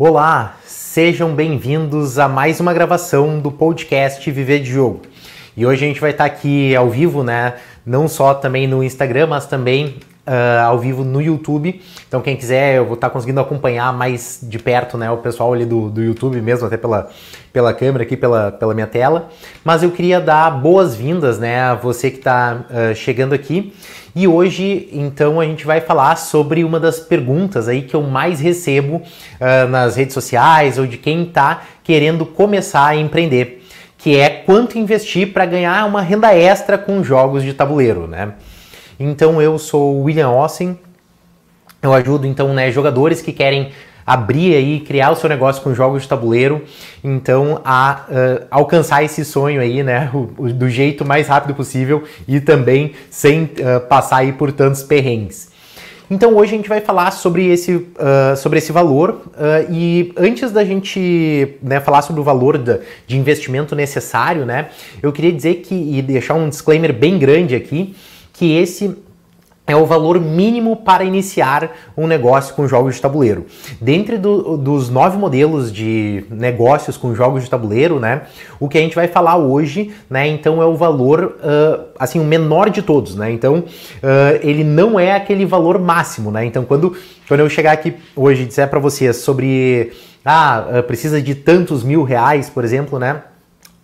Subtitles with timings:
[0.00, 5.02] Olá, sejam bem-vindos a mais uma gravação do podcast Viver de Jogo.
[5.56, 7.54] E hoje a gente vai estar aqui ao vivo, né?
[7.84, 9.96] Não só também no Instagram, mas também
[10.28, 11.80] uh, ao vivo no YouTube.
[12.06, 15.10] Então, quem quiser, eu vou estar conseguindo acompanhar mais de perto, né?
[15.10, 17.08] O pessoal ali do, do YouTube mesmo, até pela,
[17.52, 19.30] pela câmera aqui, pela, pela minha tela.
[19.64, 21.60] Mas eu queria dar boas-vindas, né?
[21.62, 23.72] A você que está uh, chegando aqui.
[24.14, 28.40] E hoje, então, a gente vai falar sobre uma das perguntas aí que eu mais
[28.40, 33.64] recebo uh, nas redes sociais ou de quem está querendo começar a empreender,
[33.96, 38.32] que é quanto investir para ganhar uma renda extra com jogos de tabuleiro, né?
[38.98, 40.78] Então, eu sou o William Ossen,
[41.80, 43.70] eu ajudo então né, jogadores que querem
[44.04, 46.64] abrir aí, criar o seu negócio com jogos de tabuleiro,
[47.04, 52.02] então a uh, alcançar esse sonho aí, né, o, o, do jeito mais rápido possível
[52.26, 55.50] e também sem uh, passar aí por tantos perrengues.
[56.10, 59.20] Então hoje a gente vai falar sobre esse, uh, sobre esse valor
[59.70, 64.70] e antes da gente né, falar sobre o valor da, de investimento necessário, né,
[65.02, 67.94] eu queria dizer que e deixar um disclaimer bem grande aqui
[68.38, 68.96] que esse
[69.66, 73.44] é o valor mínimo para iniciar um negócio com jogos de tabuleiro.
[73.78, 78.22] Dentre do, dos nove modelos de negócios com jogos de tabuleiro, né,
[78.58, 82.24] o que a gente vai falar hoje, né, então é o valor, uh, assim, o
[82.24, 86.96] menor de todos, né, então uh, ele não é aquele valor máximo, né, então quando,
[87.26, 89.92] quando eu chegar aqui hoje e disser para vocês sobre,
[90.24, 93.20] ah, precisa de tantos mil reais, por exemplo, né,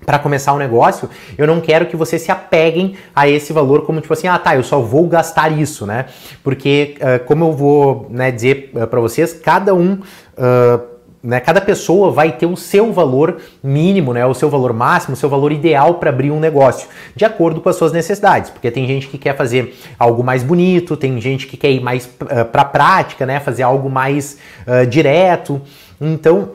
[0.04, 4.00] para começar um negócio, eu não quero que vocês se apeguem a esse valor como
[4.00, 6.06] tipo assim, ah tá, eu só vou gastar isso, né?
[6.42, 10.00] Porque, uh, como eu vou né, dizer uh, para vocês, cada um.
[10.36, 15.14] Uh, né, cada pessoa vai ter o seu valor mínimo, né, o seu valor máximo,
[15.14, 18.50] o seu valor ideal para abrir um negócio, de acordo com as suas necessidades.
[18.50, 22.06] Porque tem gente que quer fazer algo mais bonito, tem gente que quer ir mais
[22.06, 25.62] para a prática, né, fazer algo mais uh, direto.
[25.98, 26.50] Então,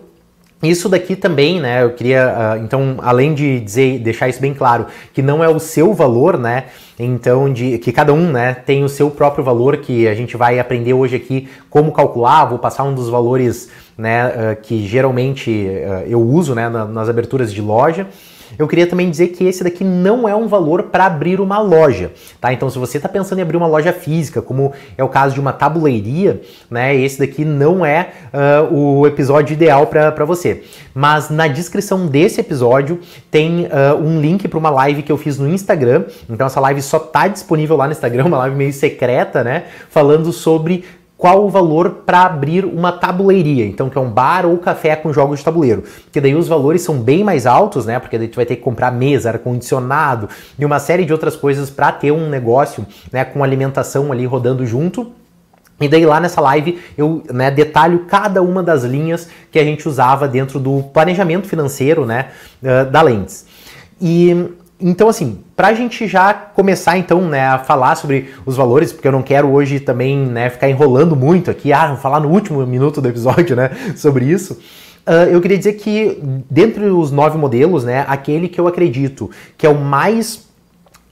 [0.62, 1.84] isso daqui também, né?
[1.84, 5.60] Eu queria, uh, então, além de dizer, deixar isso bem claro, que não é o
[5.60, 6.66] seu valor, né?
[7.00, 10.60] Então, de que cada um, né, tem o seu próprio valor que a gente vai
[10.60, 12.44] aprender hoje aqui como calcular.
[12.46, 17.54] Vou passar um dos valores, né, uh, que geralmente uh, eu uso, né, nas aberturas
[17.54, 18.08] de loja
[18.58, 22.12] eu queria também dizer que esse daqui não é um valor para abrir uma loja,
[22.40, 22.52] tá?
[22.52, 25.40] Então, se você está pensando em abrir uma loja física, como é o caso de
[25.40, 26.96] uma tabuleiria, né?
[26.96, 30.64] Esse daqui não é uh, o episódio ideal para você.
[30.94, 33.00] Mas na descrição desse episódio
[33.30, 36.06] tem uh, um link para uma live que eu fiz no Instagram.
[36.30, 39.66] Então, essa live só está disponível lá no Instagram, uma live meio secreta, né?
[39.90, 40.84] Falando sobre
[41.20, 45.12] qual o valor para abrir uma tabuleiria, então que é um bar ou café com
[45.12, 45.84] jogos de tabuleiro.
[46.06, 48.00] Porque daí os valores são bem mais altos, né?
[48.00, 51.36] Porque daí tu vai ter que comprar mesa, ar condicionado e uma série de outras
[51.36, 55.12] coisas para ter um negócio, né, com alimentação ali rodando junto.
[55.82, 59.90] E daí lá nessa live eu né, detalho cada uma das linhas que a gente
[59.90, 62.28] usava dentro do planejamento financeiro né,
[62.64, 63.46] uh, da Lentes.
[64.00, 68.94] E então, assim, para a gente já começar então né, a falar sobre os valores,
[68.94, 72.30] porque eu não quero hoje também né, ficar enrolando muito aqui, ah, vou falar no
[72.30, 74.54] último minuto do episódio né, sobre isso.
[75.06, 79.66] Uh, eu queria dizer que, dentre os nove modelos, né, aquele que eu acredito que
[79.66, 80.48] é o mais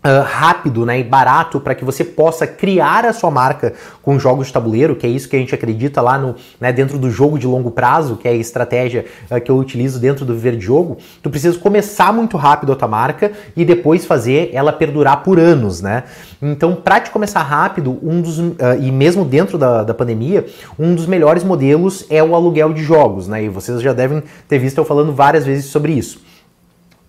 [0.05, 4.47] Uh, rápido né, e barato para que você possa criar a sua marca com jogos
[4.47, 7.37] de tabuleiro, que é isso que a gente acredita lá no, né, dentro do jogo
[7.37, 10.63] de longo prazo, que é a estratégia uh, que eu utilizo dentro do Viver de
[10.63, 15.39] Jogo, tu precisa começar muito rápido a tua marca e depois fazer ela perdurar por
[15.39, 16.03] anos, né?
[16.41, 20.45] Então, para te começar rápido, um dos, uh, e mesmo dentro da, da pandemia,
[20.77, 23.43] um dos melhores modelos é o aluguel de jogos, né?
[23.43, 26.21] E vocês já devem ter visto eu falando várias vezes sobre isso.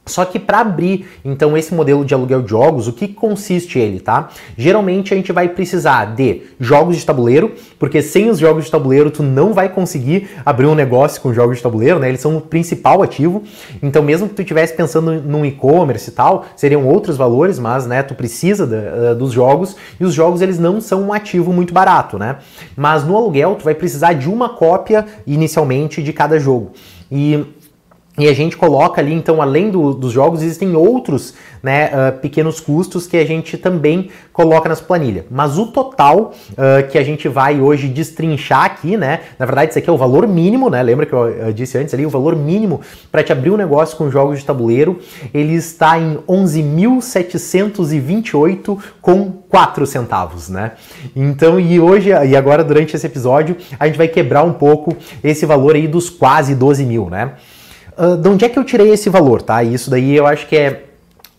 [0.08, 4.00] Só que para abrir então esse modelo de aluguel de jogos, o que consiste ele,
[4.00, 4.28] tá?
[4.56, 9.10] Geralmente a gente vai precisar de jogos de tabuleiro, porque sem os jogos de tabuleiro
[9.10, 12.08] tu não vai conseguir abrir um negócio com jogos de tabuleiro, né?
[12.08, 13.42] Eles são o principal ativo.
[13.82, 18.02] Então mesmo que tu estivesse pensando num e-commerce e tal, seriam outros valores, mas né,
[18.02, 22.18] tu precisa uh, dos jogos e os jogos eles não são um ativo muito barato,
[22.18, 22.36] né?
[22.76, 26.72] Mas no aluguel tu vai precisar de uma cópia inicialmente de cada jogo.
[27.10, 27.44] E
[28.18, 32.58] e a gente coloca ali, então, além do, dos jogos, existem outros né, uh, pequenos
[32.60, 35.24] custos que a gente também coloca nessa planilha.
[35.30, 39.20] Mas o total uh, que a gente vai hoje destrinchar aqui, né?
[39.38, 40.82] Na verdade, isso aqui é o valor mínimo, né?
[40.82, 42.80] Lembra que eu, disse antes ali, o valor mínimo
[43.10, 44.98] para te abrir um negócio com jogos de tabuleiro,
[45.32, 50.72] ele está em 11.728 com 4 centavos, né?
[51.14, 55.46] Então, e hoje, e agora durante esse episódio, a gente vai quebrar um pouco esse
[55.46, 57.34] valor aí dos quase 12 mil, né?
[57.98, 59.62] Uh, de onde é que eu tirei esse valor, tá?
[59.62, 60.84] E isso daí eu acho que é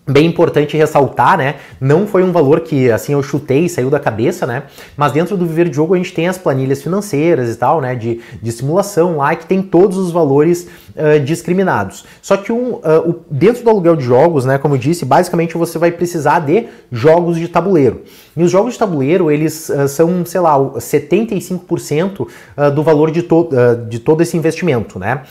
[0.09, 1.56] bem importante ressaltar, né?
[1.79, 4.63] Não foi um valor que assim eu chutei e saiu da cabeça, né?
[4.97, 7.95] Mas dentro do Viver de Jogo a gente tem as planilhas financeiras e tal, né?
[7.95, 10.67] De, de simulação lá que tem todos os valores
[10.99, 12.05] uh, discriminados.
[12.21, 14.57] Só que um, uh, o, dentro do aluguel de jogos, né?
[14.57, 18.01] Como eu disse, basicamente você vai precisar de jogos de tabuleiro.
[18.35, 22.27] E os jogos de tabuleiro eles uh, são, sei lá, 75%
[22.75, 23.49] do valor de, to
[23.87, 25.21] de todo esse investimento, né?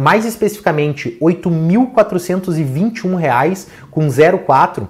[0.00, 4.86] mais especificamente, R$ 8.421 com 0,4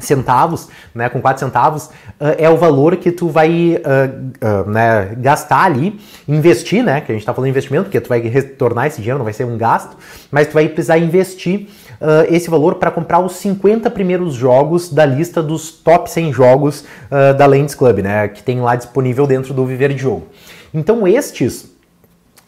[0.00, 5.14] centavos, né, com 4 centavos, uh, é o valor que tu vai uh, uh, né,
[5.18, 8.86] gastar ali, investir, né, que a gente está falando de investimento, porque tu vai retornar
[8.86, 9.96] esse dinheiro, não vai ser um gasto,
[10.30, 11.68] mas tu vai precisar investir
[12.30, 16.84] esse valor para comprar os 50 primeiros jogos da lista dos top 100 jogos
[17.36, 20.26] da Lens Club, né, que tem lá disponível dentro do Viver de Jogo.
[20.72, 21.69] Então estes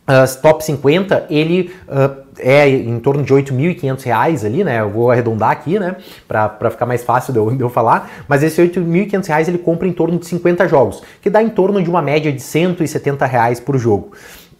[0.02, 4.80] Uh, top 50, ele uh, é em torno de R$ 8.500 ali, né?
[4.80, 5.96] Eu vou arredondar aqui, né?
[6.26, 8.10] Para ficar mais fácil de eu, de eu falar.
[8.26, 11.80] Mas esse R$ 8.500 ele compra em torno de 50 jogos, que dá em torno
[11.80, 14.12] de uma média de 170 reais por jogo.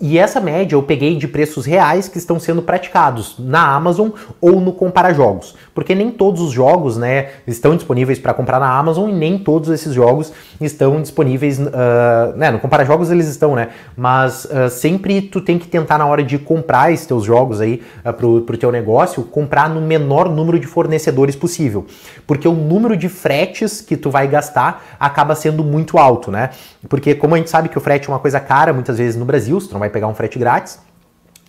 [0.05, 4.11] E essa média eu peguei de preços reais que estão sendo praticados na Amazon
[4.41, 8.69] ou no Compara Jogos, porque nem todos os jogos né, estão disponíveis para comprar na
[8.69, 11.61] Amazon e nem todos esses jogos estão disponíveis.
[11.61, 13.69] Uh, né, no Compara Jogos eles estão, né?
[13.97, 17.81] Mas uh, sempre tu tem que tentar na hora de comprar esses teus jogos aí
[18.05, 21.87] uh, pro, pro teu negócio, comprar no menor número de fornecedores possível,
[22.27, 26.51] porque o número de fretes que tu vai gastar acaba sendo muito alto, né?
[26.89, 29.25] Porque como a gente sabe que o frete é uma coisa cara muitas vezes no
[29.25, 30.81] Brasil, não vai pegar um frete grátis.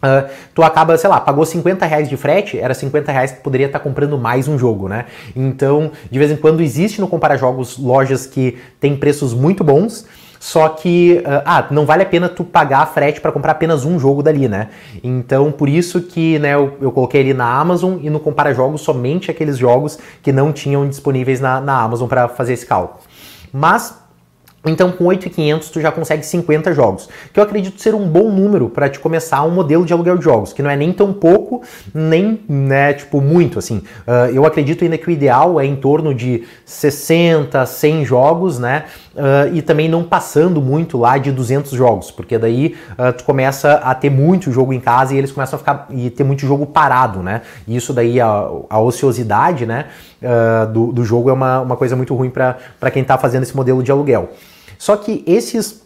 [0.03, 3.67] Uh, tu acaba, sei lá, pagou 50 reais de frete, era 50 reais que poderia
[3.67, 5.05] estar tá comprando mais um jogo, né?
[5.33, 10.05] Então, de vez em quando existe no Compara Jogos lojas que tem preços muito bons,
[10.41, 13.97] só que, uh, ah, não vale a pena tu pagar frete para comprar apenas um
[13.97, 14.71] jogo dali, né?
[15.01, 18.81] Então, por isso que né, eu, eu coloquei ali na Amazon e no Compara Jogos
[18.81, 22.99] somente aqueles jogos que não tinham disponíveis na, na Amazon para fazer esse cálculo.
[23.53, 24.02] Mas
[24.65, 28.69] então, com 8.500 tu já consegue 50 jogos, que eu acredito ser um bom número
[28.69, 31.61] para te começar um modelo de aluguel de jogos, que não é nem tão pouco,
[31.93, 33.77] nem, né, tipo, muito, assim.
[34.07, 38.85] Uh, eu acredito ainda que o ideal é em torno de 60, 100 jogos, né,
[39.15, 43.73] uh, e também não passando muito lá de 200 jogos, porque daí uh, tu começa
[43.73, 46.65] a ter muito jogo em casa e eles começam a ficar, e ter muito jogo
[46.65, 49.87] parado, né, e isso daí, a, a ociosidade, né,
[50.71, 53.83] do, do jogo é uma, uma coisa muito ruim para quem está fazendo esse modelo
[53.83, 54.29] de aluguel.
[54.83, 55.81] Só que esses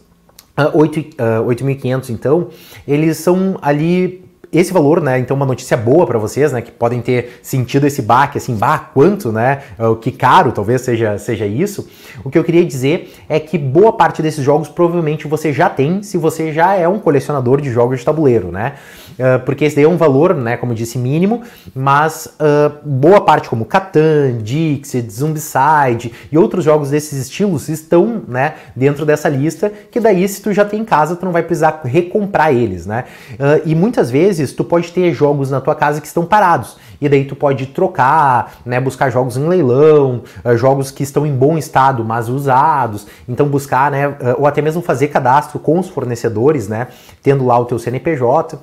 [0.58, 2.48] uh, 8.500, uh, então,
[2.84, 5.18] eles são ali esse valor, né?
[5.18, 6.62] Então, uma notícia boa para vocês, né?
[6.62, 9.62] Que podem ter sentido esse baque, assim, bah, quanto, né?
[9.78, 11.88] O que caro, talvez seja, seja isso.
[12.24, 16.02] O que eu queria dizer é que boa parte desses jogos provavelmente você já tem
[16.02, 18.74] se você já é um colecionador de jogos de tabuleiro, né?
[19.18, 20.56] Uh, porque esse daí é um valor, né?
[20.56, 21.42] Como disse, mínimo,
[21.74, 28.54] mas uh, boa parte, como Catan, Dixit, Zombicide e outros jogos desses estilos estão, né?
[28.76, 31.80] Dentro dessa lista, que daí, se tu já tem em casa, tu não vai precisar
[31.84, 33.04] recomprar eles, né?
[33.32, 36.76] Uh, e muitas vezes vezes tu pode ter jogos na tua casa que estão parados.
[37.00, 41.32] E daí tu pode trocar, né, buscar jogos em leilão, uh, jogos que estão em
[41.32, 43.06] bom estado, mas usados.
[43.28, 46.88] Então buscar, né, uh, ou até mesmo fazer cadastro com os fornecedores, né,
[47.22, 48.58] tendo lá o teu CNPJ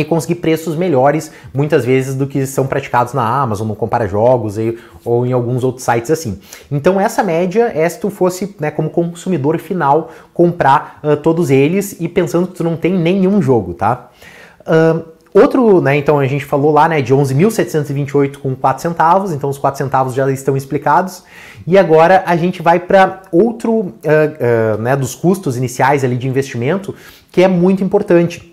[0.00, 4.58] e conseguir preços melhores, muitas vezes, do que são praticados na Amazon, no Compara Jogos
[4.58, 6.38] e, ou em alguns outros sites assim.
[6.70, 11.96] Então, essa média é se tu fosse, né, como consumidor final, comprar uh, todos eles
[12.00, 14.10] e pensando que tu não tem nenhum jogo, tá?
[15.36, 19.58] Outro, né, então a gente falou lá, né, de 11.728 com 4 centavos, então os
[19.58, 21.24] 4 centavos já estão explicados.
[21.66, 26.26] E agora a gente vai para outro, uh, uh, né, dos custos iniciais ali de
[26.26, 26.94] investimento,
[27.30, 28.50] que é muito importante,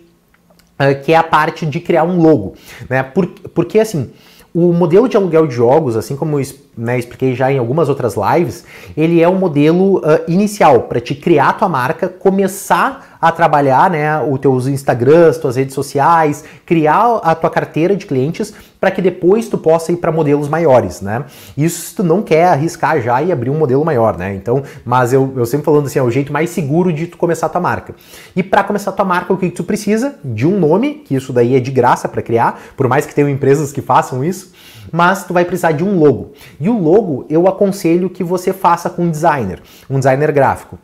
[1.05, 2.55] que é a parte de criar um logo,
[2.89, 4.11] né, Por, porque assim,
[4.53, 6.45] o modelo de aluguel de jogos, assim como eu
[6.77, 8.63] né, expliquei já em algumas outras lives,
[8.95, 14.21] ele é um modelo uh, inicial para te criar tua marca, começar a trabalhar né,
[14.21, 19.47] os teus Instagrams, tuas redes sociais, criar a tua carteira de clientes para que depois
[19.47, 21.23] tu possa ir para modelos maiores, né?
[21.55, 24.35] Isso se tu não quer arriscar já e abrir um modelo maior, né?
[24.35, 27.45] Então, mas eu, eu sempre falando assim, é o jeito mais seguro de tu começar
[27.45, 27.95] a tua marca.
[28.35, 30.15] E para começar a tua marca, o que, que tu precisa?
[30.21, 33.29] De um nome, que isso daí é de graça para criar, por mais que tenham
[33.29, 34.51] empresas que façam isso,
[34.91, 36.33] mas tu vai precisar de um logo.
[36.59, 40.77] E o logo eu aconselho que você faça com um designer, um designer gráfico.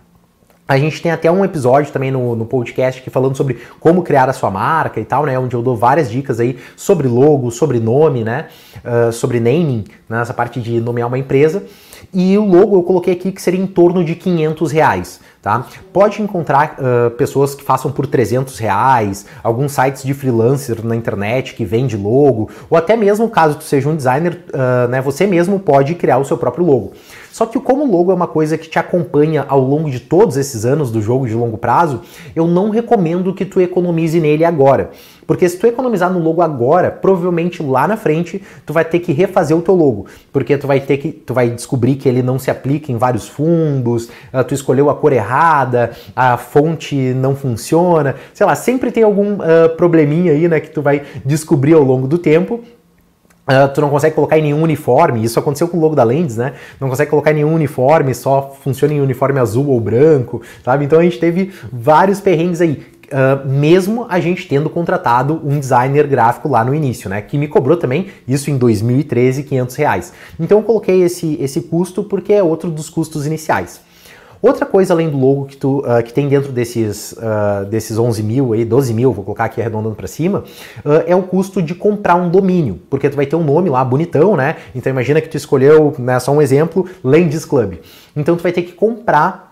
[0.69, 4.29] A gente tem até um episódio também no, no podcast que falando sobre como criar
[4.29, 5.37] a sua marca e tal, né?
[5.39, 8.49] Onde eu dou várias dicas aí sobre logo, sobre nome, né?
[8.85, 10.23] Uh, sobre naming, né?
[10.25, 11.63] parte de nomear uma empresa.
[12.13, 15.19] E o logo eu coloquei aqui que seria em torno de 500 reais.
[15.41, 15.65] Tá?
[15.91, 21.55] Pode encontrar uh, pessoas que façam por 300 reais, alguns sites de freelancer na internet
[21.55, 25.57] que vende logo, ou até mesmo caso tu seja um designer, uh, né, você mesmo
[25.57, 26.91] pode criar o seu próprio logo.
[27.39, 30.35] Só que como o logo é uma coisa que te acompanha ao longo de todos
[30.35, 32.01] esses anos do jogo de longo prazo,
[32.35, 34.89] eu não recomendo que tu economize nele agora.
[35.25, 39.13] Porque se tu economizar no logo agora, provavelmente lá na frente tu vai ter que
[39.13, 42.37] refazer o teu logo, porque tu vai ter que tu vai descobrir que ele não
[42.37, 48.15] se aplica em vários fundos, uh, tu escolheu a cor errada, a fonte não funciona,
[48.33, 52.05] sei lá, sempre tem algum uh, probleminha aí, né, que tu vai descobrir ao longo
[52.05, 52.59] do tempo
[53.49, 56.37] Uh, tu não consegue colocar em nenhum uniforme, isso aconteceu com o logo da Lens,
[56.37, 56.53] né?
[56.79, 60.85] Não consegue colocar em nenhum uniforme, só funciona em uniforme azul ou branco, sabe?
[60.85, 62.83] Então a gente teve vários perrengues aí.
[63.11, 67.23] Uh, mesmo a gente tendo contratado um designer gráfico lá no início, né?
[67.23, 70.13] Que me cobrou também, isso em 2013, 500 reais.
[70.39, 73.81] Então eu coloquei esse, esse custo porque é outro dos custos iniciais.
[74.41, 78.23] Outra coisa além do logo que, tu, uh, que tem dentro desses, uh, desses 11
[78.23, 80.45] mil, aí, 12 mil, vou colocar aqui arredondando para cima,
[80.85, 83.83] uh, é o custo de comprar um domínio, porque tu vai ter um nome lá
[83.83, 84.55] bonitão, né?
[84.73, 87.75] Então imagina que tu escolheu, né, só um exemplo, Lands Club.
[88.15, 89.48] Então tu vai ter que comprar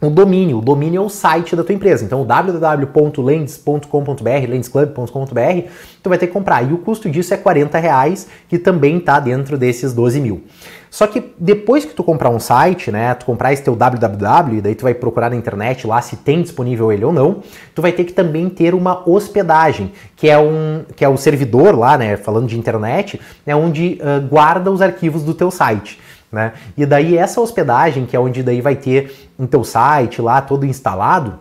[0.00, 0.58] o domínio.
[0.58, 2.04] O domínio é o site da tua empresa.
[2.04, 5.68] Então, www.lens.com.br, lensclub.com.br,
[6.02, 6.68] tu vai ter que comprar.
[6.68, 10.42] E o custo disso é 40 reais, que também está dentro desses 12 mil.
[10.90, 14.60] Só que depois que tu comprar um site, né, tu comprar esse teu www, e
[14.60, 17.42] daí tu vai procurar na internet lá se tem disponível ele ou não,
[17.74, 21.78] tu vai ter que também ter uma hospedagem, que é um que é o servidor
[21.78, 26.00] lá, né, falando de internet, é onde uh, guarda os arquivos do teu site.
[26.30, 26.52] Né?
[26.76, 30.64] E daí essa hospedagem, que é onde daí vai ter em teu site lá todo
[30.64, 31.38] instalado,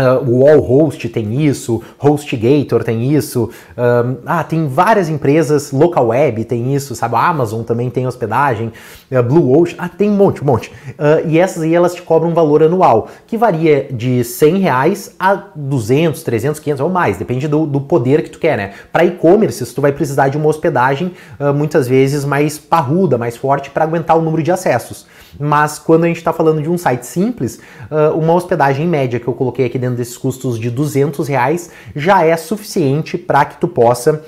[0.00, 6.44] Uh, o Wallhost tem isso, HostGator tem isso, um, ah, tem várias empresas, Local Web
[6.46, 7.16] tem isso, sabe?
[7.16, 8.72] A Amazon também tem hospedagem,
[9.12, 10.70] uh, Blue Ocean, ah, tem um monte, um monte.
[10.70, 15.14] Uh, e essas aí elas te cobram um valor anual, que varia de 100 reais
[15.18, 18.72] a 200, 300, 500 ou mais, depende do, do poder que tu quer, né?
[18.90, 21.12] Para e-commerce, tu vai precisar de uma hospedagem
[21.54, 25.06] muitas vezes mais parruda, mais forte para aguentar o número de acessos.
[25.38, 27.60] Mas quando a gente está falando de um site simples,
[28.16, 32.24] uma hospedagem média que eu coloquei aqui dentro dentro desses custos de 200 reais já
[32.24, 34.22] é suficiente para que tu possa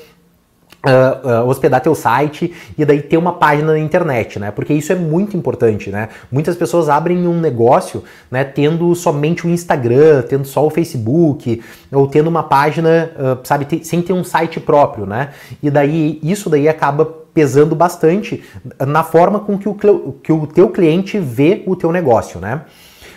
[0.85, 4.51] Uh, uh, hospedar teu site e daí ter uma página na internet, né?
[4.51, 6.09] Porque isso é muito importante, né?
[6.29, 8.43] Muitas pessoas abrem um negócio, né?
[8.43, 14.03] Tendo somente o Instagram, tendo só o Facebook, ou tendo uma página, uh, sabe, sem
[14.03, 15.29] ter um site próprio, né?
[15.63, 18.43] E daí isso daí acaba pesando bastante
[18.87, 19.75] na forma com que o,
[20.23, 22.63] que o teu cliente vê o teu negócio, né?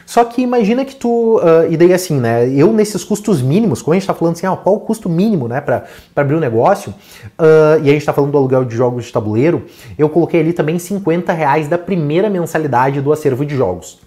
[0.05, 1.38] Só que imagina que tu.
[1.38, 2.48] Uh, e daí assim, né?
[2.50, 5.48] Eu nesses custos mínimos, como a gente está falando assim, ah, qual o custo mínimo,
[5.48, 9.05] né, para abrir um negócio, uh, e a gente está falando do aluguel de jogos
[9.05, 9.65] de tabuleiro,
[9.98, 14.00] eu coloquei ali também 50 reais da primeira mensalidade do acervo de jogos.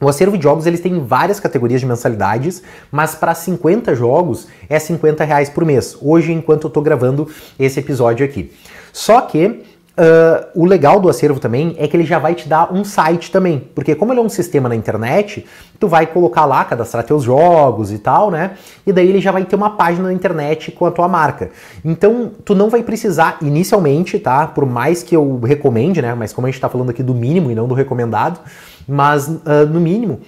[0.00, 2.62] O acervo de jogos eles tem várias categorias de mensalidades,
[2.92, 5.96] mas para 50 jogos é 50 reais por mês.
[6.00, 8.52] Hoje, enquanto eu estou gravando esse episódio aqui.
[8.92, 9.64] Só que
[9.98, 13.32] Uh, o legal do acervo também é que ele já vai te dar um site
[13.32, 15.46] também, porque como ele é um sistema na internet,
[15.80, 18.58] tu vai colocar lá, cadastrar teus jogos e tal, né?
[18.86, 21.48] E daí ele já vai ter uma página na internet com a tua marca.
[21.82, 24.46] Então, tu não vai precisar inicialmente, tá?
[24.46, 26.14] Por mais que eu recomende, né?
[26.14, 28.38] Mas como a gente tá falando aqui do mínimo e não do recomendado,
[28.86, 30.20] mas uh, no mínimo,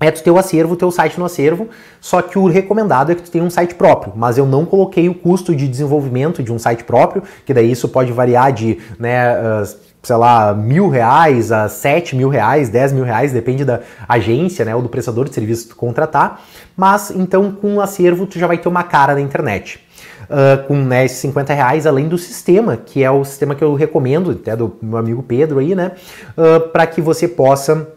[0.00, 1.68] é tu ter o acervo, teu site no acervo,
[2.00, 5.08] só que o recomendado é que tu tenha um site próprio, mas eu não coloquei
[5.08, 9.34] o custo de desenvolvimento de um site próprio, que daí isso pode variar de, né,
[9.38, 14.64] uh, sei lá, mil reais a sete mil reais, dez mil reais, depende da agência,
[14.64, 16.42] né, ou do prestador de serviço que tu contratar,
[16.76, 19.83] mas então com o acervo tu já vai ter uma cara na internet.
[20.24, 23.74] Uh, com né, esses 50 reais, além do sistema, que é o sistema que eu
[23.74, 25.92] recomendo, até do meu amigo Pedro aí, né?
[26.36, 27.88] Uh, para que você possa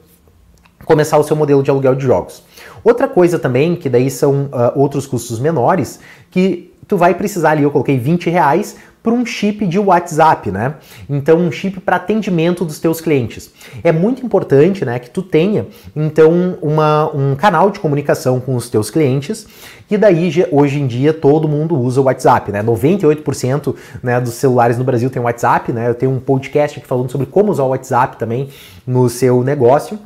[0.85, 2.43] começar o seu modelo de aluguel de jogos.
[2.83, 5.99] Outra coisa também, que daí são uh, outros custos menores,
[6.31, 8.77] que tu vai precisar ali, eu coloquei 20 reais
[9.07, 10.75] por um chip de WhatsApp, né?
[11.09, 13.49] Então, um chip para atendimento dos teus clientes.
[13.81, 18.69] É muito importante, né, que tu tenha, então, uma, um canal de comunicação com os
[18.69, 19.47] teus clientes,
[19.89, 22.61] e daí, hoje em dia, todo mundo usa o WhatsApp, né?
[22.61, 23.73] 98%
[24.03, 25.87] né, dos celulares no Brasil tem WhatsApp, né?
[25.87, 28.49] Eu tenho um podcast aqui falando sobre como usar o WhatsApp também
[28.85, 29.97] no seu negócio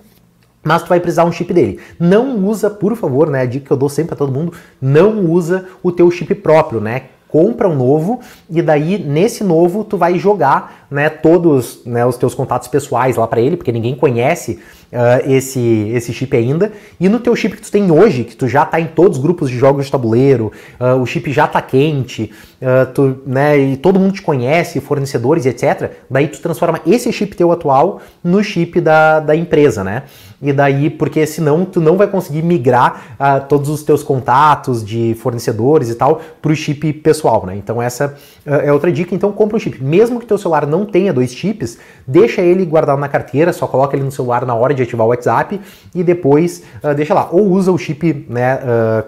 [0.64, 1.80] mas tu vai precisar um chip dele.
[2.00, 5.26] Não usa, por favor, né, a dica que eu dou sempre a todo mundo, não
[5.26, 7.06] usa o teu chip próprio, né?
[7.32, 8.20] Compra um novo
[8.50, 13.26] e daí nesse novo tu vai jogar, né, todos, né, os teus contatos pessoais lá
[13.26, 14.60] para ele, porque ninguém conhece
[14.92, 16.72] uh, esse, esse chip ainda.
[17.00, 19.24] E no teu chip que tu tem hoje, que tu já está em todos os
[19.24, 23.78] grupos de jogos de tabuleiro, uh, o chip já está quente, uh, tu, né, e
[23.78, 25.92] todo mundo te conhece, fornecedores, etc.
[26.10, 30.04] Daí tu transforma esse chip teu atual no chip da, da empresa, né?
[30.42, 35.16] E daí, porque senão tu não vai conseguir migrar uh, todos os teus contatos de
[35.20, 37.56] fornecedores e tal para o chip pessoal, né?
[37.56, 39.14] Então essa uh, é outra dica.
[39.14, 39.84] Então compra um chip.
[39.84, 43.96] Mesmo que teu celular não tenha dois chips, deixa ele guardado na carteira, só coloca
[43.96, 45.62] ele no celular na hora de ativar o WhatsApp
[45.94, 47.30] e depois uh, deixa lá.
[47.32, 48.60] Ou usa o chip né,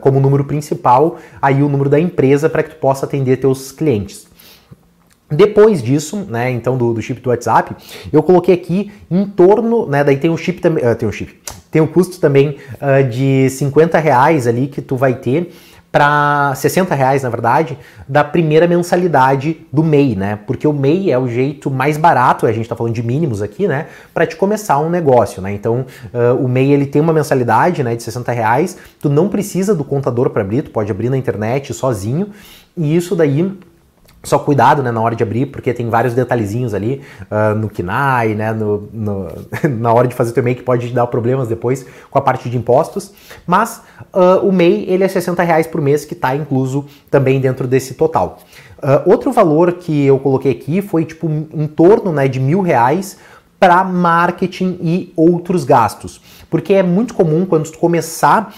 [0.01, 4.27] como número principal, aí o número da empresa para que tu possa atender teus clientes.
[5.35, 7.75] Depois disso, né, então do, do, chip do WhatsApp,
[8.11, 11.39] eu coloquei aqui em torno, né, daí tem o chip também, uh, tem o chip,
[11.71, 15.51] tem o custo também uh, de 50 reais ali que tu vai ter
[15.93, 20.39] para 60 reais, na verdade, da primeira mensalidade do MEI, né?
[20.47, 23.67] Porque o MEI é o jeito mais barato, a gente está falando de mínimos aqui,
[23.67, 23.85] né?
[24.11, 25.53] Para te começar um negócio, né?
[25.53, 28.75] Então, uh, o MEI ele tem uma mensalidade, né, de 60 reais.
[28.99, 32.29] Tu não precisa do contador para abrir, tu pode abrir na internet sozinho.
[32.75, 33.55] E isso daí
[34.23, 38.33] só cuidado né, na hora de abrir, porque tem vários detalhezinhos ali uh, no KINAI,
[38.33, 39.27] né, no, no,
[39.77, 42.49] na hora de fazer o teu MEI que pode dar problemas depois com a parte
[42.49, 43.11] de impostos.
[43.45, 43.81] Mas
[44.13, 47.95] uh, o MEI ele é 60 reais por mês que está incluso também dentro desse
[47.95, 48.39] total.
[48.77, 53.17] Uh, outro valor que eu coloquei aqui foi tipo em torno né, de mil reais
[53.59, 56.21] para marketing e outros gastos.
[56.49, 58.53] Porque é muito comum quando tu começar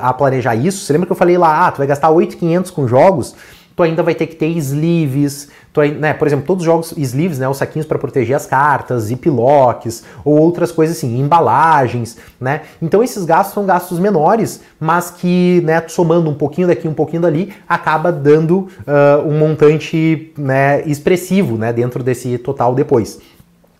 [0.00, 2.88] a planejar isso, você lembra que eu falei lá, ah, tu vai gastar 8,500 com
[2.88, 3.36] jogos,
[3.78, 7.38] tu ainda vai ter que ter sleeves, tu, né, por exemplo, todos os jogos sleeves,
[7.38, 12.62] né, os saquinhos para proteger as cartas, ziplocs ou outras coisas assim, embalagens, né?
[12.82, 17.22] Então esses gastos são gastos menores, mas que, né, somando um pouquinho daqui, um pouquinho
[17.22, 23.20] dali, acaba dando uh, um montante, né, expressivo, né, dentro desse total depois.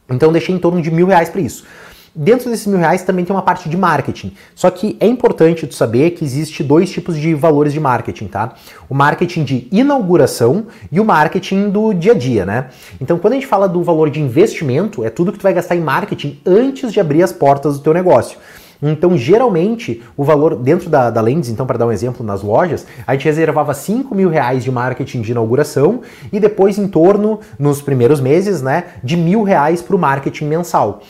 [0.08, 1.64] Então deixei em torno de mil reais para isso.
[2.20, 4.32] Dentro desses mil reais também tem uma parte de marketing.
[4.52, 8.54] Só que é importante tu saber que existe dois tipos de valores de marketing, tá?
[8.88, 12.70] O marketing de inauguração e o marketing do dia a dia, né?
[13.00, 15.76] Então, quando a gente fala do valor de investimento, é tudo que tu vai gastar
[15.76, 18.36] em marketing antes de abrir as portas do teu negócio.
[18.82, 22.84] Então, geralmente, o valor dentro da, da Lens, então, para dar um exemplo, nas lojas,
[23.06, 26.00] a gente reservava 5 mil reais de marketing de inauguração
[26.32, 31.00] e depois em torno, nos primeiros meses, né, de mil reais para o marketing mensal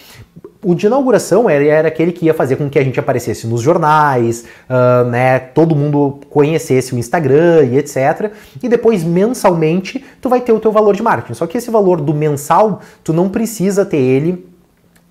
[0.63, 4.45] o de inauguração era, aquele que ia fazer com que a gente aparecesse nos jornais,
[4.69, 8.33] uh, né, todo mundo conhecesse o Instagram e etc.
[8.63, 11.35] E depois, mensalmente, tu vai ter o teu valor de marketing.
[11.35, 14.47] Só que esse valor do mensal, tu não precisa ter ele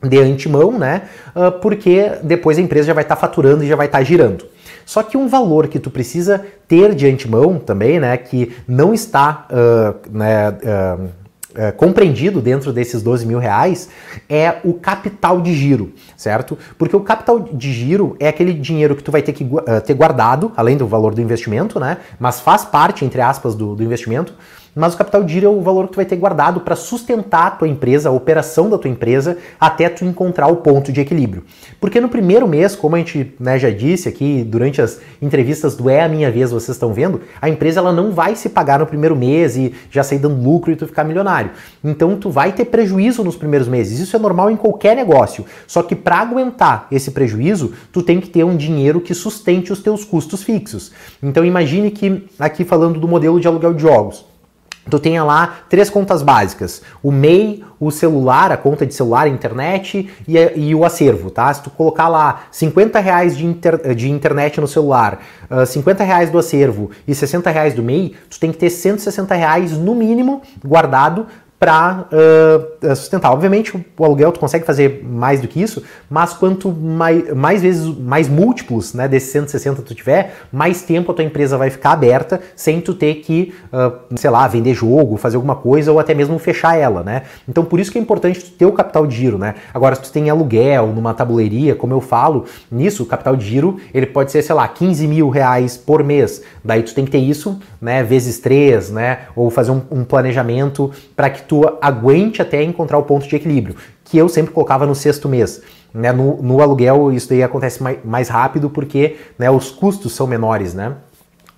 [0.03, 1.03] de antemão, né?
[1.35, 4.03] Uh, porque depois a empresa já vai estar tá faturando e já vai estar tá
[4.03, 4.45] girando.
[4.85, 8.15] Só que um valor que tu precisa ter de antemão também, né?
[8.17, 10.53] Que não está uh, né,
[11.57, 13.89] é, compreendido dentro desses 12 mil reais
[14.29, 16.57] é o capital de giro, certo?
[16.77, 19.93] Porque o capital de giro é aquele dinheiro que tu vai ter que uh, ter
[19.93, 21.97] guardado, além do valor do investimento, né?
[22.19, 24.33] Mas faz parte, entre aspas, do, do investimento
[24.77, 27.47] mas o capital de giro é o valor que tu vai ter guardado para sustentar
[27.47, 31.43] a tua empresa, a operação da tua empresa, até tu encontrar o ponto de equilíbrio.
[31.81, 35.89] Porque no primeiro mês, como a gente né, já disse aqui durante as entrevistas do
[35.89, 38.85] É a Minha Vez, vocês estão vendo, a empresa ela não vai se pagar no
[38.85, 41.49] primeiro mês e já sair dando lucro e tu ficar milionário.
[41.83, 43.99] Então tu vai ter prejuízo nos primeiros meses.
[43.99, 45.43] Isso é normal em qualquer negócio.
[45.65, 49.81] Só que para aguentar esse prejuízo, tu tem que ter um dinheiro que sustente os
[49.81, 50.93] teus custos fixos.
[51.21, 54.23] Então imagine que aqui falando do modelo de aluguel de jogos,
[54.89, 60.09] tu tenha lá três contas básicas: o MEI, o celular, a conta de celular, internet
[60.25, 61.53] e, e o acervo, tá?
[61.53, 65.19] Se tu colocar lá 50 reais de, inter, de internet no celular,
[65.51, 68.69] uh, ah, 50 reais do acervo e 60 reais do MEI, tu tem que ter
[68.69, 71.27] 160 reais no mínimo guardado
[71.59, 73.31] para uh, sustentar.
[73.31, 77.85] Obviamente, o aluguel tu consegue fazer mais do que isso, mas quanto mais, mais vezes,
[77.97, 82.39] mais múltiplos né, desses 160 tu tiver, mais tempo a tua empresa vai ficar aberta
[82.55, 86.37] sem tu ter que, uh, sei lá, vender jogo, fazer alguma coisa ou até mesmo
[86.37, 87.23] fechar ela, né?
[87.49, 89.55] Então, por isso que é importante tu ter o capital de giro, né?
[89.73, 93.79] Agora, se tu tem aluguel numa tabuleiria, como eu falo, nisso, o capital de giro,
[93.93, 96.43] ele pode ser, sei lá, 15 mil reais por mês.
[96.63, 99.21] Daí tu tem que ter isso, né, vezes três, né?
[99.35, 103.75] Ou fazer um, um planejamento para que tu aguente até encontrar o ponto de equilíbrio,
[104.03, 105.61] que eu sempre colocava no sexto mês.
[105.93, 106.11] Né?
[106.11, 110.73] No, no aluguel isso daí acontece mais, mais rápido porque né, os custos são menores,
[110.73, 110.95] né?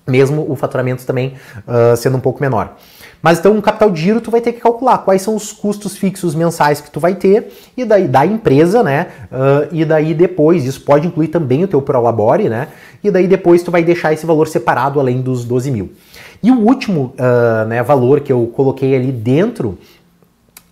[0.10, 1.36] mesmo o faturamento também
[1.68, 2.76] uh, sendo um pouco menor.
[3.22, 5.98] Mas então, um capital de giro, tu vai ter que calcular quais são os custos
[5.98, 9.08] fixos mensais que tu vai ter e daí da empresa, né?
[9.32, 12.70] Uh, e daí depois, isso pode incluir também o teu Prolabore, né?
[13.04, 15.92] E daí depois tu vai deixar esse valor separado além dos 12 mil.
[16.42, 19.78] E o último uh, né, valor que eu coloquei ali dentro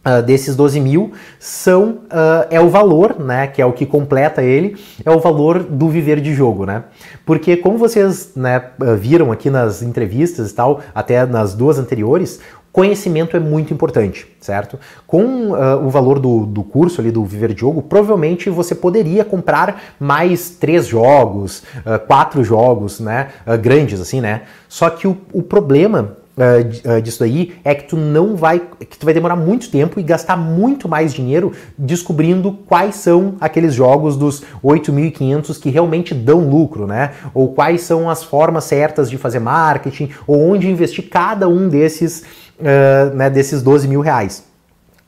[0.06, 4.42] Uh, desses 12 mil são uh, é o valor, né, que é o que completa
[4.42, 6.86] ele, é o valor do viver de jogo, né?
[7.26, 12.40] Porque como vocês né, viram aqui nas entrevistas e tal, até nas duas anteriores,
[12.72, 14.80] conhecimento é muito importante, certo?
[15.06, 19.26] Com uh, o valor do, do curso ali do Viver de Jogo, provavelmente você poderia
[19.26, 21.64] comprar mais três jogos,
[22.08, 23.30] quatro jogos, né?
[23.62, 24.44] Grandes, assim, né?
[24.70, 29.06] Só que o, o problema Uh, disso daí é que tu não vai que tu
[29.06, 34.43] vai demorar muito tempo e gastar muito mais dinheiro descobrindo quais são aqueles jogos dos
[34.63, 37.13] 8.500 que realmente dão lucro, né?
[37.34, 42.23] Ou quais são as formas certas de fazer marketing, ou onde investir cada um desses
[42.60, 44.45] uh, né, desses 12 mil reais.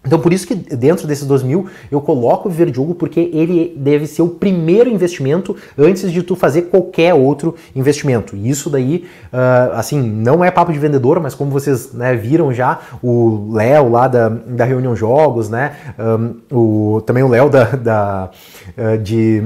[0.06, 3.76] Então, por isso que dentro desses 12 mil eu coloco o Viver Jogo, porque ele
[3.78, 8.36] deve ser o primeiro investimento antes de tu fazer qualquer outro investimento.
[8.36, 12.54] E isso daí, uh, assim, não é papo de vendedor, mas como vocês né, viram
[12.54, 15.76] já, o Léo lá da, da Reunião Jogos, né?
[16.00, 18.30] Um, o, também o Léo da, da
[18.78, 19.44] uh, de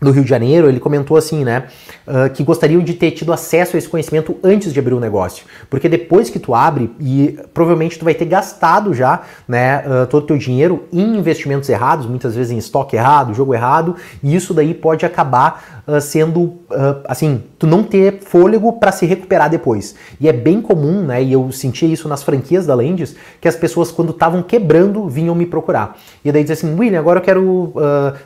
[0.00, 1.64] do Rio de Janeiro, ele comentou assim, né,
[2.06, 5.44] uh, que gostariam de ter tido acesso a esse conhecimento antes de abrir o negócio,
[5.68, 10.22] porque depois que tu abre e provavelmente tu vai ter gastado já, né, uh, todo
[10.22, 14.54] o teu dinheiro em investimentos errados, muitas vezes em estoque errado, jogo errado, e isso
[14.54, 16.60] daí pode acabar uh, sendo,
[17.06, 19.94] assim, tu não ter fôlego para se recuperar depois.
[20.20, 23.56] E é bem comum, né, e eu sentia isso nas franquias da Lendes, que as
[23.56, 25.98] pessoas quando estavam quebrando vinham me procurar.
[26.24, 27.74] E daí dizia assim, William, agora eu quero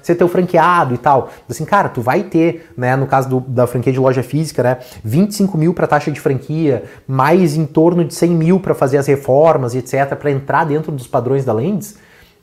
[0.03, 1.31] ser teu franqueado e tal.
[1.49, 4.79] Assim, cara, tu vai ter, né, no caso do, da franquia de loja física, né,
[5.03, 9.07] 25 mil para taxa de franquia, mais em torno de 100 mil para fazer as
[9.07, 11.97] reformas e etc, para entrar dentro dos padrões da Lendes.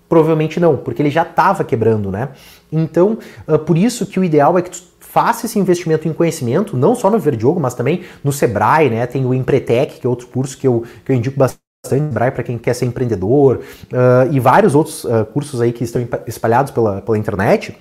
[0.08, 2.30] Provavelmente não, porque ele já estava quebrando, né?
[2.72, 6.76] Então, uh, por isso que o ideal é que tu faça esse investimento em conhecimento,
[6.76, 9.06] não só no Verdiogo, mas também no Sebrae, né?
[9.08, 12.44] Tem o Empretec, que é outro curso que eu, que eu indico bastante Sebrae para
[12.44, 17.02] quem quer ser empreendedor, uh, e vários outros uh, cursos aí que estão espalhados pela,
[17.02, 17.76] pela internet.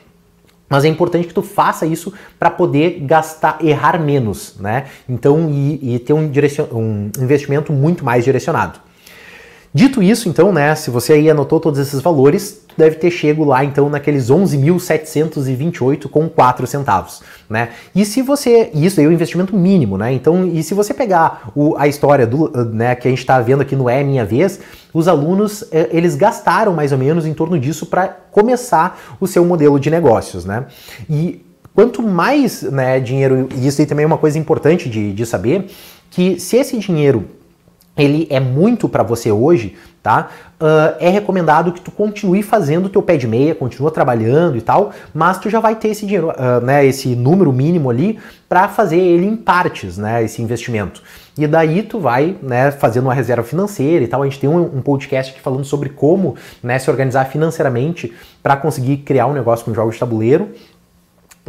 [0.71, 4.87] Mas é importante que tu faça isso para poder gastar, errar menos, né?
[5.09, 8.79] Então, e, e ter um, direcion, um investimento muito mais direcionado.
[9.73, 13.65] Dito isso, então, né, se você aí anotou todos esses valores, deve ter chego lá
[13.65, 17.69] então naqueles 11.728 com 4 centavos, né?
[17.95, 20.13] E se você, isso aí é o investimento mínimo, né?
[20.13, 23.61] Então, e se você pegar o, a história do, né, que a gente está vendo
[23.61, 24.59] aqui no É Minha Vez,
[24.93, 29.45] os alunos, eh, eles gastaram mais ou menos em torno disso para começar o seu
[29.45, 30.67] modelo de negócios, né?
[31.09, 35.25] E quanto mais né, dinheiro, e isso aí também é uma coisa importante de, de
[35.25, 35.67] saber,
[36.11, 37.25] que se esse dinheiro
[38.03, 40.31] ele é muito para você hoje, tá?
[40.61, 44.93] Uh, é recomendado que tu continue fazendo teu pé de meia, continua trabalhando e tal,
[45.13, 48.99] mas tu já vai ter esse dinheiro, uh, né, esse número mínimo ali para fazer
[48.99, 51.03] ele em partes, né, esse investimento.
[51.39, 54.23] E daí tu vai, né, fazendo uma reserva financeira e tal.
[54.23, 58.57] A gente tem um, um podcast aqui falando sobre como, né, se organizar financeiramente para
[58.57, 60.51] conseguir criar um negócio com jogos de tabuleiro.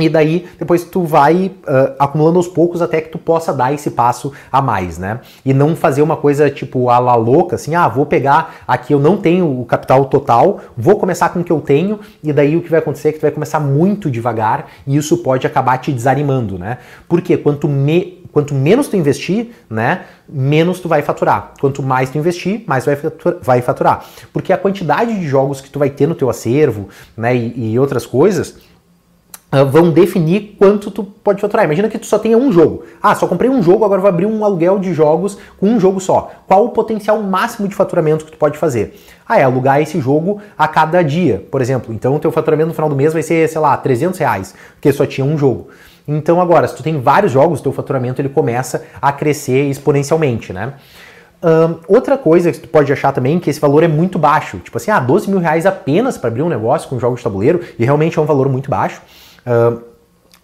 [0.01, 3.91] E daí, depois tu vai uh, acumulando aos poucos até que tu possa dar esse
[3.91, 5.19] passo a mais, né?
[5.45, 8.99] E não fazer uma coisa tipo a la louca, assim, ah, vou pegar aqui, eu
[8.99, 12.61] não tenho o capital total, vou começar com o que eu tenho, e daí o
[12.61, 15.91] que vai acontecer é que tu vai começar muito devagar e isso pode acabar te
[15.91, 16.77] desanimando, né?
[17.07, 21.53] Porque quanto, me, quanto menos tu investir, né, menos tu vai faturar.
[21.59, 24.05] Quanto mais tu investir, mais vai faturar, vai faturar.
[24.31, 27.79] Porque a quantidade de jogos que tu vai ter no teu acervo, né, e, e
[27.79, 28.55] outras coisas
[29.53, 31.65] Uh, vão definir quanto tu pode faturar.
[31.65, 32.85] Imagina que tu só tenha um jogo.
[33.03, 35.99] Ah, só comprei um jogo, agora vou abrir um aluguel de jogos com um jogo
[35.99, 36.31] só.
[36.47, 38.97] Qual o potencial máximo de faturamento que tu pode fazer?
[39.27, 41.93] Ah, é alugar esse jogo a cada dia, por exemplo.
[41.93, 45.05] Então teu faturamento no final do mês vai ser, sei lá, 300 reais, porque só
[45.05, 45.67] tinha um jogo.
[46.07, 50.73] Então agora, se tu tem vários jogos, teu faturamento ele começa a crescer exponencialmente, né?
[51.43, 54.59] Um, outra coisa que tu pode achar também que esse valor é muito baixo.
[54.59, 57.61] Tipo assim, ah, 12 mil reais apenas para abrir um negócio com jogos de tabuleiro,
[57.79, 59.01] e realmente é um valor muito baixo.
[59.45, 59.91] Uh,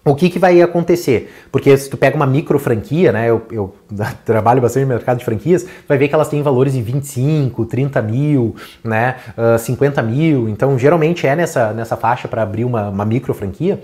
[0.08, 1.34] o que, que vai acontecer?
[1.52, 3.30] Porque se tu pega uma micro franquia, né?
[3.30, 3.76] Eu, eu,
[4.24, 8.02] trabalho bastante no mercado de franquias, vai ver que elas têm valores de 25, 30
[8.02, 9.18] mil, né?
[9.38, 10.48] Uh, 50 mil.
[10.48, 13.82] Então, geralmente é nessa, nessa faixa para abrir uma, uma micro franquia.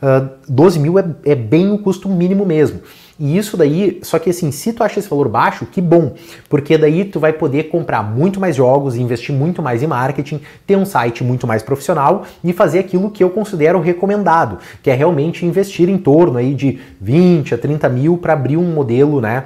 [0.00, 2.80] Uh, 12 mil é, é bem o custo mínimo mesmo.
[3.18, 6.14] E isso daí, só que assim, se tu acha esse valor baixo, que bom,
[6.48, 10.76] porque daí tu vai poder comprar muito mais jogos, investir muito mais em marketing, ter
[10.76, 15.46] um site muito mais profissional e fazer aquilo que eu considero recomendado, que é realmente
[15.46, 19.44] investir em torno aí de 20 a 30 mil para abrir um modelo, né?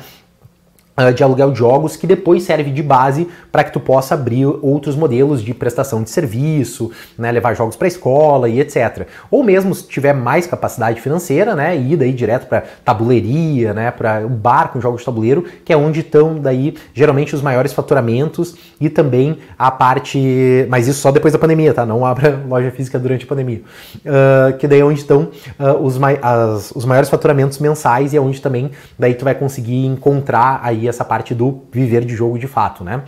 [0.99, 4.47] Uh, de aluguel de jogos que depois serve de base para que tu possa abrir
[4.47, 9.07] outros modelos de prestação de serviço, né, levar jogos para a escola e etc.
[9.31, 14.27] Ou mesmo se tiver mais capacidade financeira, né, ir daí direto para tabuleiria, né, para
[14.27, 18.57] um bar com jogos de tabuleiro, que é onde estão daí geralmente os maiores faturamentos
[18.81, 21.85] e também a parte, mas isso só depois da pandemia, tá?
[21.85, 23.63] Não abra loja física durante a pandemia,
[23.99, 28.17] uh, que daí é onde estão uh, os, mai as, os maiores faturamentos mensais e
[28.17, 32.39] é onde também daí tu vai conseguir encontrar aí essa parte do viver de jogo
[32.39, 33.03] de fato, né?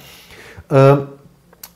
[0.71, 1.21] Uh,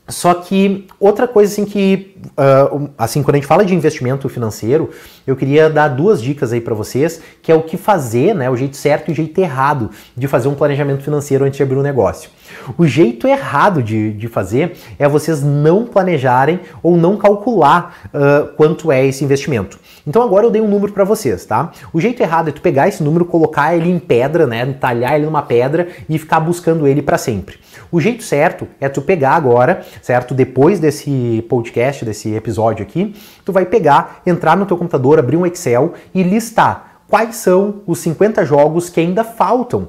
[0.07, 4.91] só que outra coisa assim que, uh, assim, quando a gente fala de investimento financeiro,
[5.27, 8.57] eu queria dar duas dicas aí para vocês, que é o que fazer, né, o
[8.57, 11.83] jeito certo e o jeito errado de fazer um planejamento financeiro antes de abrir um
[11.83, 12.31] negócio.
[12.77, 18.93] O jeito errado de, de fazer é vocês não planejarem ou não calcular uh, quanto
[18.93, 19.79] é esse investimento.
[20.07, 21.73] Então agora eu dei um número para vocês, tá?
[21.93, 25.25] O jeito errado é tu pegar esse número, colocar ele em pedra, né, talhar ele
[25.25, 27.59] numa pedra e ficar buscando ele para sempre.
[27.91, 30.35] O jeito certo é tu pegar agora, certo?
[30.35, 35.47] Depois desse podcast, desse episódio aqui, tu vai pegar, entrar no teu computador, abrir um
[35.47, 39.89] Excel e listar quais são os 50 jogos que ainda faltam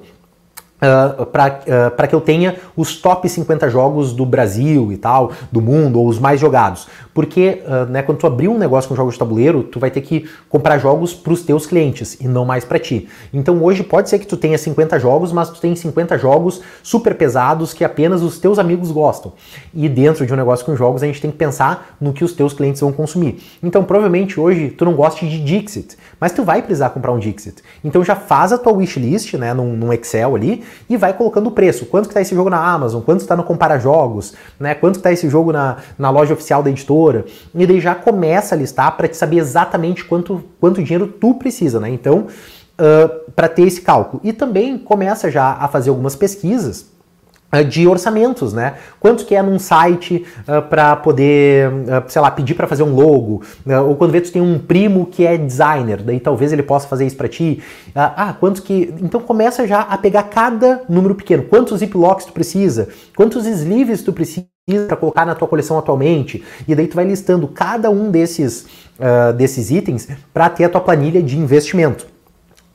[0.82, 5.32] Ah, para uh, ah, que eu tenha os top 50 jogos do Brasil e tal,
[5.50, 6.88] do mundo, ou os mais jogados.
[7.14, 10.02] Porque uh, né, quando tu abrir um negócio com jogos de tabuleiro, tu vai ter
[10.02, 13.08] que comprar jogos para os teus clientes e não mais para ti.
[13.34, 17.16] Então hoje pode ser que tu tenha 50 jogos, mas tu tem 50 jogos super
[17.16, 19.32] pesados que apenas os teus amigos gostam.
[19.74, 22.34] E dentro de um negócio com jogos, a gente tem que pensar no que os
[22.34, 23.42] teus clientes vão consumir.
[23.64, 27.62] Então provavelmente hoje tu não gosta de Dixit, mas tu vai precisar comprar um Dixit.
[27.84, 31.52] Então já faz a tua wishlist né, num, num Excel ali e vai colocando o
[31.52, 31.86] preço.
[31.86, 33.04] Quanto que está esse jogo na Amazon?
[33.04, 34.34] Quanto está no Compara Jogos?
[34.60, 34.74] Né?
[34.74, 37.26] Quanto está esse jogo na, na loja oficial da editora?
[37.54, 41.80] E daí já começa a listar para te saber exatamente quanto, quanto dinheiro tu precisa,
[41.80, 41.92] né?
[41.92, 44.20] Então, uh, para ter esse cálculo.
[44.24, 46.95] E também começa já a fazer algumas pesquisas ah,
[47.64, 48.76] de orçamentos, né?
[49.00, 52.84] Quanto que é num site uh, ah, para poder, uh, sei lá, pedir para fazer
[52.84, 56.52] um logo, uh, ou quando vê tu tem um primo que é designer, daí talvez
[56.52, 57.62] ele possa fazer isso para ti.
[57.96, 62.90] ah, quanto que, então começa já a pegar cada número pequeno, quantos ziplocs tu precisa,
[63.16, 64.48] quantos sleeves tu precisa
[64.88, 68.66] para colocar na tua coleção atualmente, e daí tu vai listando cada um desses
[69.38, 72.15] desses itens para ter a tua planilha de investimento.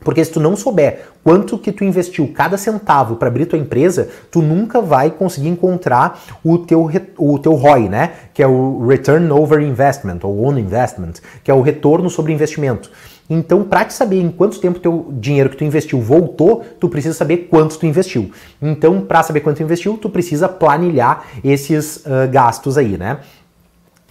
[0.01, 4.09] Porque se tu não souber quanto que tu investiu cada centavo para abrir tua empresa,
[4.31, 8.13] tu nunca vai conseguir encontrar o teu, o teu ROI, né?
[8.33, 12.91] Que é o Return Over Investment, ou On Investment, que é o retorno sobre investimento.
[13.33, 17.15] Então, para te saber em quanto tempo teu dinheiro que tu investiu voltou, tu precisa
[17.15, 18.33] saber quanto tu investiu.
[18.61, 23.19] Então, para saber quanto tu investiu, tu precisa planilhar esses uh, gastos aí, né?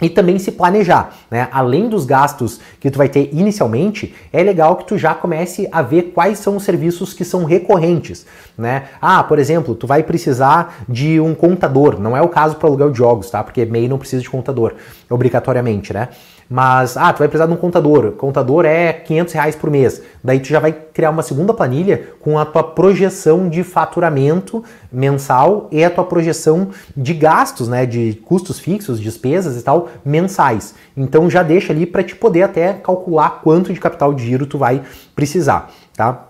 [0.00, 1.48] E também se planejar, né?
[1.52, 5.82] Além dos gastos que tu vai ter inicialmente, é legal que tu já comece a
[5.82, 8.84] ver quais são os serviços que são recorrentes, né?
[9.00, 12.90] Ah, por exemplo, tu vai precisar de um contador, não é o caso para aluguel
[12.90, 13.42] de jogos, tá?
[13.42, 14.74] Porque MEI não precisa de contador,
[15.08, 16.08] obrigatoriamente, né?
[16.52, 18.10] Mas, ah, tu vai precisar de um contador.
[18.12, 20.02] Contador é 500 reais por mês.
[20.22, 25.68] Daí tu já vai criar uma segunda planilha com a tua projeção de faturamento mensal
[25.70, 30.74] e a tua projeção de gastos, né, de custos fixos, despesas e tal, mensais.
[30.96, 34.58] Então já deixa ali para te poder até calcular quanto de capital de giro tu
[34.58, 34.82] vai
[35.14, 36.29] precisar, tá?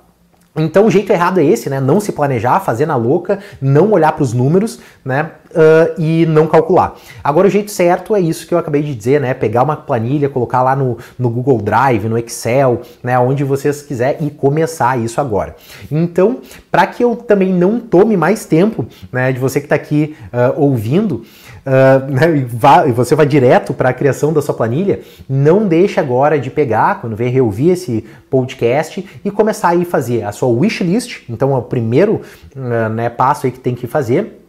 [0.56, 1.80] Então o jeito errado é esse, né?
[1.80, 5.30] Não se planejar, fazer na louca, não olhar para os números, né?
[5.50, 6.96] Uh, e não calcular.
[7.22, 9.32] Agora o jeito certo é isso que eu acabei de dizer, né?
[9.32, 13.16] Pegar uma planilha, colocar lá no, no Google Drive, no Excel, né?
[13.18, 15.54] Onde vocês quiser e começar isso agora.
[15.90, 16.38] Então,
[16.70, 19.32] para que eu também não tome mais tempo, né?
[19.32, 21.24] De você que está aqui uh, ouvindo,
[21.66, 25.66] uh, né, e, vá, e você vai direto para a criação da sua planilha, não
[25.66, 30.48] deixe agora de pegar, quando vier reouvir esse podcast, e começar a fazer a sua
[30.48, 32.22] wishlist, então é o primeiro
[32.56, 34.39] uh, né, passo aí que tem que fazer,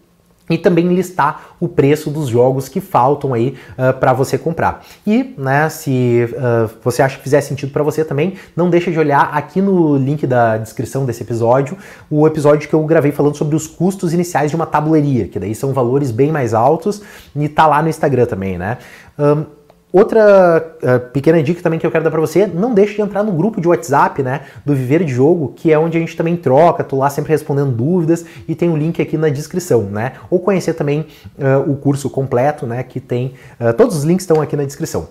[0.53, 4.83] e também listar o preço dos jogos que faltam aí uh, para você comprar.
[5.05, 8.99] E, né, se uh, você acha que fizer sentido para você também, não deixa de
[8.99, 11.77] olhar aqui no link da descrição desse episódio,
[12.09, 15.55] o episódio que eu gravei falando sobre os custos iniciais de uma tabuleiria, que daí
[15.55, 17.01] são valores bem mais altos
[17.35, 18.77] e tá lá no Instagram também, né?
[19.17, 19.45] Um,
[19.93, 23.23] Outra uh, pequena dica também que eu quero dar para você, não deixe de entrar
[23.23, 26.37] no grupo de WhatsApp, né, do Viver de Jogo, que é onde a gente também
[26.37, 30.13] troca, tô lá sempre respondendo dúvidas e tem o um link aqui na descrição, né?
[30.29, 34.41] Ou conhecer também uh, o curso completo, né, que tem uh, todos os links estão
[34.41, 35.09] aqui na descrição.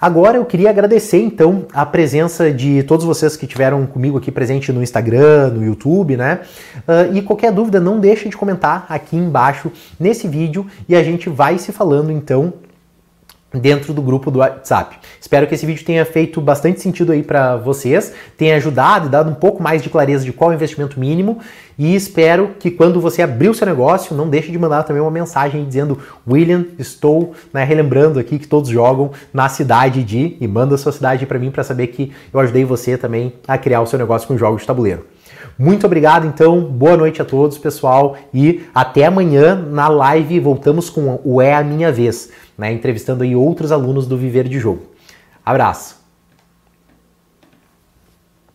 [0.00, 4.72] Agora eu queria agradecer então a presença de todos vocês que tiveram comigo aqui presente
[4.72, 6.40] no Instagram, no YouTube, né?
[6.78, 11.28] Uh, e qualquer dúvida não deixe de comentar aqui embaixo nesse vídeo e a gente
[11.28, 12.52] vai se falando então
[13.52, 14.98] dentro do grupo do WhatsApp.
[15.20, 19.30] Espero que esse vídeo tenha feito bastante sentido aí para vocês, tenha ajudado e dado
[19.30, 21.38] um pouco mais de clareza de qual é o investimento mínimo
[21.78, 25.10] e espero que quando você abrir o seu negócio, não deixe de mandar também uma
[25.10, 30.74] mensagem dizendo William, estou né, relembrando aqui que todos jogam na cidade de e manda
[30.74, 33.86] a sua cidade para mim para saber que eu ajudei você também a criar o
[33.86, 35.11] seu negócio com jogos de tabuleiro.
[35.58, 41.20] Muito obrigado, então, boa noite a todos, pessoal, e até amanhã na live voltamos com
[41.24, 44.82] o É a Minha Vez, né, entrevistando aí outros alunos do Viver de Jogo.
[45.44, 46.01] Abraço!